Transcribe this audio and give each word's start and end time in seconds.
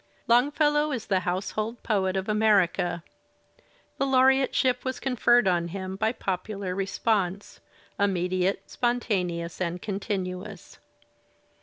''Longfellow 0.35 0.91
is 0.91 1.05
the 1.05 1.19
household 1.29 1.83
poet 1.83 2.17
of 2.17 2.27
America; 2.27 3.03
the 3.99 4.05
laureate 4.07 4.55
ship 4.55 4.83
was 4.83 4.99
conferred 4.99 5.47
on 5.47 5.67
him 5.67 5.95
by 5.95 6.11
popular 6.11 6.73
response, 6.73 7.59
immediate, 7.99 8.67
spontaneous 8.67 9.61
and 9.61 9.79
continuous. 9.79 10.79